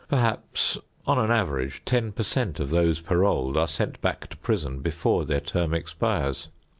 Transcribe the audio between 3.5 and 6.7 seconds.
are sent back to prison before their term expires.